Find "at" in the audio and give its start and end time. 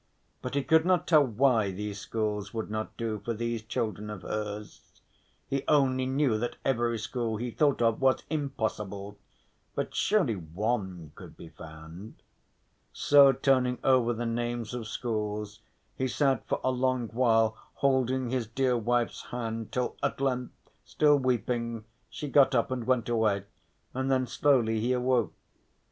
20.01-20.19